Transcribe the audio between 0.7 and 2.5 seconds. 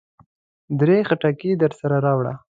درې خټکي درسره راوړه.